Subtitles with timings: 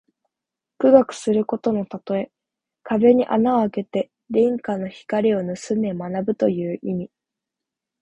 [0.79, 2.31] 苦学することのたとえ。
[2.81, 7.11] 壁に穴をあけて隣家の光をぬすんで学ぶという意味。